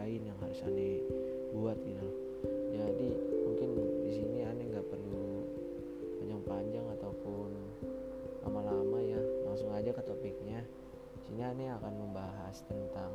[0.00, 0.90] Kerjain Yang harus Ani
[1.52, 2.08] buat gitu.
[2.72, 3.08] Jadi
[3.44, 3.68] mungkin
[4.08, 5.44] di sini Ani nggak perlu
[6.16, 7.52] panjang-panjang ataupun
[8.48, 9.20] lama-lama ya.
[9.44, 10.64] Langsung aja ke topiknya.
[11.28, 13.12] Sini Ani akan membahas tentang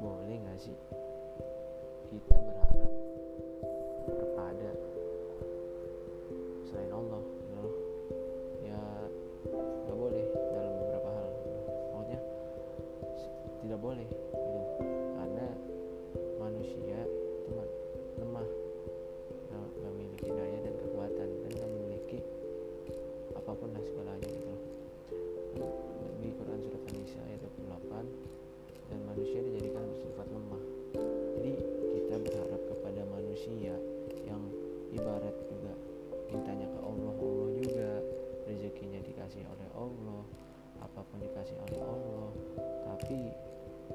[0.00, 0.74] boleh nggak sih
[2.08, 2.92] kita berharap
[4.08, 4.70] kepada
[6.64, 7.21] selain Allah
[34.92, 35.72] ibarat juga
[36.28, 37.90] mintanya ke Allah Allah juga.
[38.42, 40.22] Rezekinya dikasih oleh Allah
[40.82, 42.28] apa pun dikasih oleh Allah.
[42.92, 43.18] Tapi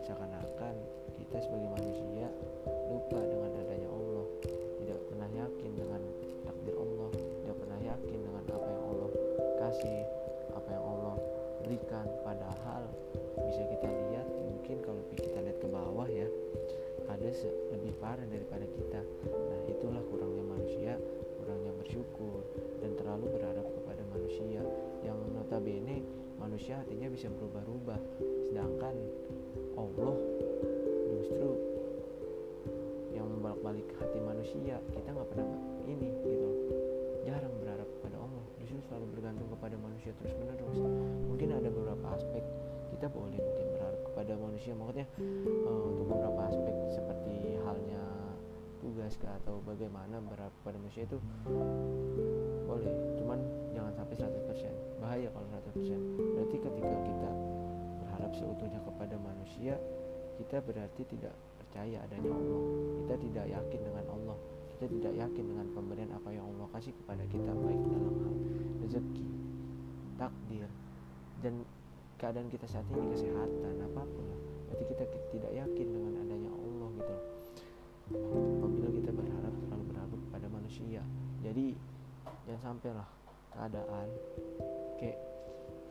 [0.02, 0.76] seakan-akan
[1.20, 2.28] kita sebagai manusia
[2.90, 4.26] lupa dengan adanya Allah.
[4.82, 6.02] Tidak pernah yakin dengan
[6.48, 9.12] takdir Allah tidak pernah yakin dengan apa yang Allah
[9.64, 10.00] kasih
[10.56, 11.16] apa yang Allah
[11.64, 12.08] berikan.
[12.24, 12.84] Padahal
[13.48, 16.28] bisa kita lihat mungkin kalau kita lihat ke bawah ya
[17.08, 17.30] ada
[17.72, 19.00] lebih parah daripada kita
[25.58, 26.06] notabene
[26.38, 27.98] manusia hatinya bisa berubah-ubah.
[28.46, 28.94] Sedangkan
[29.74, 30.14] Allah
[31.10, 31.50] justru
[33.10, 34.78] yang membolak-balik hati manusia.
[34.94, 35.50] Kita nggak pernah
[35.90, 36.50] ini gitu.
[37.26, 38.46] Jarang berharap kepada Allah.
[38.62, 40.78] Justru selalu bergantung kepada manusia terus menerus
[41.26, 42.44] mungkin ada beberapa aspek
[42.94, 44.72] kita boleh mungkin berharap kepada manusia.
[44.78, 48.06] Maksudnya eh, untuk beberapa aspek seperti halnya
[48.78, 51.18] tugas atau bagaimana berharap kepada manusia itu
[52.68, 53.40] boleh cuman
[53.72, 57.32] jangan sampai 100% bahaya kalau 100% berarti ketika kita
[58.04, 59.80] berharap seutuhnya kepada manusia
[60.38, 62.62] kita berarti tidak percaya adanya Allah.
[63.04, 64.38] Kita tidak yakin dengan Allah.
[64.78, 68.36] Kita tidak yakin dengan pemberian apa yang Allah kasih kepada kita baik dalam hal
[68.86, 69.26] rezeki
[70.18, 70.70] takdir
[71.42, 71.54] dan
[72.22, 74.42] keadaan kita saat ini kesehatan apa pun lah.
[74.70, 77.16] Berarti kita ki- tidak yakin dengan adanya Allah gitu
[78.62, 81.02] apabila kita berharap terlalu berharap kepada manusia
[81.44, 81.76] jadi
[82.48, 83.08] jangan sampailah
[83.52, 84.08] keadaan
[84.96, 85.20] kayak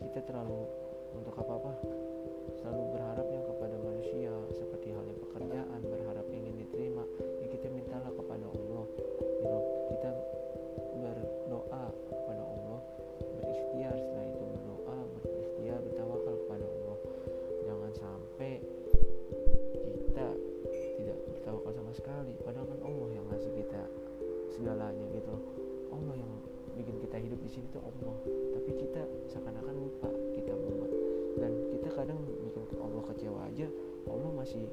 [0.00, 0.64] kita terlalu
[1.12, 1.72] untuk apa apa
[2.56, 7.04] selalu berharapnya kepada manusia seperti halnya pekerjaan berharap ingin diterima
[7.44, 8.84] ya kita mintalah kepada Allah
[9.44, 9.64] loh.
[9.92, 10.10] kita
[10.96, 12.80] berdoa kepada Allah
[13.20, 14.96] berikhtiar setelah itu berdoa
[15.28, 16.98] berikhtiar bertawakal kepada Allah
[17.68, 18.52] jangan sampai
[19.76, 20.28] kita
[20.72, 23.82] tidak bertawakal sama sekali padahal kan Allah yang ngasih kita
[24.56, 25.36] segalanya gitu
[25.96, 26.32] Allah yang
[26.76, 28.16] bikin kita hidup di sini tuh Allah.
[28.60, 29.02] Tapi kita
[29.32, 30.92] seakan-akan lupa kita membuat
[31.40, 33.68] dan kita kadang bikin Allah kecewa aja
[34.08, 34.64] Allah masih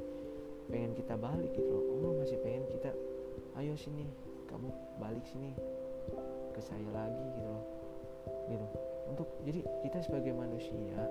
[0.72, 2.92] pengen kita balik gitu Allah masih pengen kita
[3.60, 4.08] ayo sini
[4.48, 5.52] kamu balik sini
[6.54, 7.64] ke saya lagi gitu loh.
[8.48, 8.66] Gitu.
[9.10, 11.10] Untuk jadi kita sebagai manusia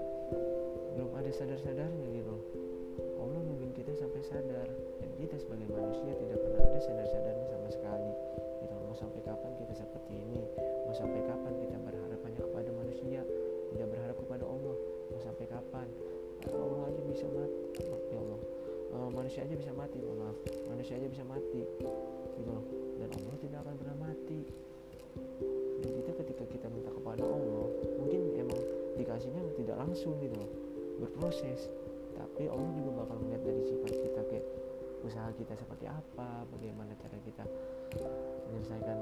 [0.94, 2.44] belum ada sadar-sadarnya gitu loh.
[3.18, 4.68] Allah nungguin kita sampai sadar.
[5.02, 7.61] Dan kita sebagai manusia tidak pernah ada sadar-sadarnya sama
[9.02, 10.42] sampai kapan kita seperti ini?
[10.86, 13.20] Mau sampai kapan kita berharap hanya kepada manusia?
[13.74, 14.76] Tidak berharap kepada Allah.
[15.10, 15.88] Mau sampai kapan?
[16.46, 17.82] Allah aja bisa mati.
[18.14, 18.40] Ya Allah.
[18.92, 20.38] Eh, manusia aja bisa mati mohon maaf.
[20.70, 21.66] Manusia aja bisa mati
[22.38, 22.62] gitu loh.
[23.02, 24.40] Dan Allah tidak akan pernah mati.
[25.82, 28.60] Dan kita ketika kita minta kepada Allah mungkin emang
[28.94, 30.38] dikasihnya tidak langsung gitu
[31.02, 31.72] berproses.
[32.14, 34.46] Tapi Allah juga bakal melihat dari sifat kita kayak
[35.02, 37.44] usaha kita seperti apa bagaimana cara kita
[38.50, 38.99] menyelesaikan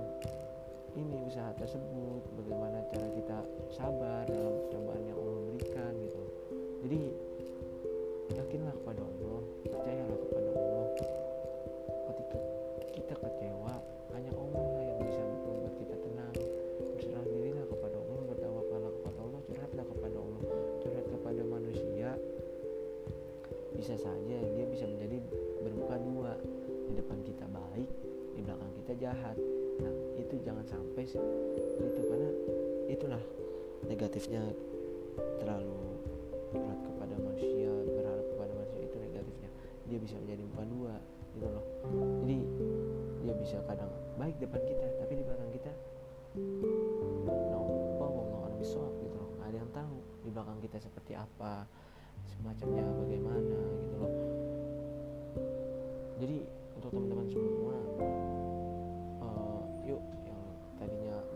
[0.99, 3.39] ini usaha tersebut bagaimana cara kita
[3.71, 6.23] sabar dalam cobaan yang Allah berikan gitu.
[6.83, 7.01] Jadi
[8.35, 10.87] yakinlah kepada Allah percayalah kepada Allah.
[12.11, 12.39] Ketika
[12.91, 13.75] kita kecewa
[14.19, 16.35] hanya Allah lah yang bisa membuat kita tenang.
[16.99, 20.43] Berserah dirilah kepada Allah bertawakallah kepada Allah curhatlah kepada Allah.
[20.83, 22.09] Curhat kepada manusia
[23.79, 24.30] bisa saja
[29.01, 29.37] jahat.
[29.81, 31.19] Nah itu jangan sampai sih.
[31.81, 32.31] Itu karena
[32.93, 33.23] itulah
[33.89, 34.45] negatifnya
[35.41, 35.97] terlalu
[36.53, 39.51] berat kepada manusia berharap kepada manusia itu negatifnya.
[39.89, 40.95] Dia bisa menjadi muka dua
[41.33, 41.65] gitu loh.
[42.23, 42.39] Jadi
[43.25, 45.73] dia bisa kadang baik depan kita tapi di belakang kita
[48.61, 49.31] orang gitu loh.
[49.41, 51.65] Ada yang tahu di belakang kita seperti apa
[52.29, 54.13] semacamnya bagaimana gitu loh.
[56.21, 56.37] Jadi
[56.77, 57.60] untuk teman-teman semua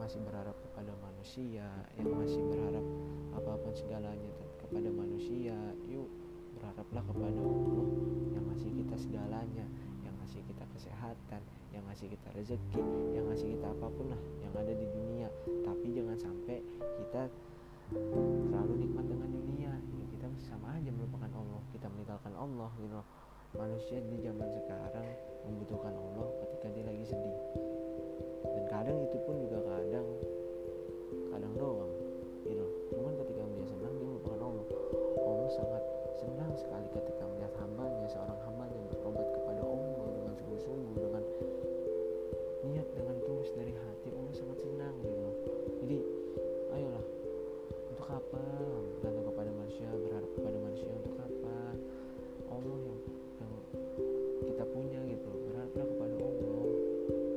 [0.04, 1.64] masih berharap kepada manusia
[1.96, 2.84] yang masih berharap
[3.32, 5.56] apa pun segalanya kepada manusia
[5.88, 6.12] yuk
[6.60, 7.88] berharaplah kepada Allah
[8.36, 9.64] yang ngasih kita segalanya
[10.04, 11.40] yang ngasih kita kesehatan
[11.72, 12.84] yang ngasih kita rezeki
[13.16, 15.28] yang ngasih kita apa pun lah yang ada di dunia.
[15.66, 16.62] Tapi jangan sampai
[17.02, 17.22] kita
[17.90, 19.72] terlalu nikmat dengan dunia.
[19.74, 21.62] Ya kita sama aja melupakan Allah.
[21.74, 23.00] Kita meninggalkan Allah gitu
[23.54, 25.06] manusia di zaman sekarang
[25.46, 27.38] membutuhkan Allah ketika dia lagi sedih.
[28.44, 29.58] Dan kadang itu pun juga
[48.34, 48.42] apa?
[48.98, 51.56] Bergantung kepada manusia berharap kepada manusia untuk apa?
[52.50, 52.98] Allah yang
[53.38, 53.52] yang
[54.42, 55.30] kita punya gitu.
[55.50, 56.66] Berharaplah kepada Allah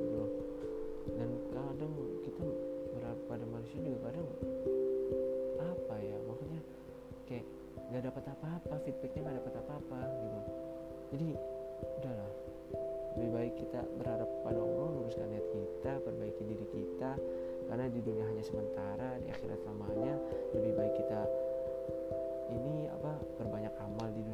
[0.01, 0.23] gitu.
[1.13, 1.94] Dan kadang
[2.25, 2.45] kita
[2.97, 4.27] berharap pada manusia juga kadang
[5.61, 6.17] apa ya?
[6.25, 6.61] Maksudnya
[7.29, 7.45] kayak
[7.93, 10.39] nggak dapat apa-apa feedbacknya nggak dapat apa-apa gitu.
[11.07, 11.27] Jadi
[17.77, 20.18] karena di dunia hanya sementara di akhirat lamanya
[20.50, 21.29] lebih baik kita
[22.50, 24.25] ini apa berbanyak amal di